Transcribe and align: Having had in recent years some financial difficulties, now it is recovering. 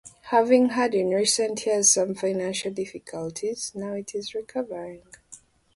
Having 0.31 0.69
had 0.69 0.95
in 0.95 1.11
recent 1.11 1.63
years 1.67 1.91
some 1.93 2.15
financial 2.15 2.71
difficulties, 2.73 3.71
now 3.75 3.93
it 3.93 4.15
is 4.15 4.33
recovering. 4.33 5.03